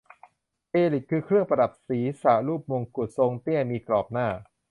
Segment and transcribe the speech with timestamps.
[0.67, 4.27] เทริด คือเครื่องประดับศรีษะรูปมงกุฎ ทรงเตี้ย มีกรอบหน้า